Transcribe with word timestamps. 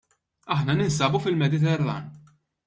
Aħna 0.55 0.75
ninsabu 0.79 1.21
fil-Mediterran. 1.27 2.09